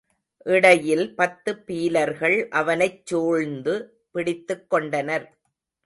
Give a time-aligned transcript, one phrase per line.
[0.45, 3.75] இடையில் பத்து பீலர்கள் அவனைச் சூழ்ந்து
[4.11, 5.27] பிடித்துக் கொண்டனர்.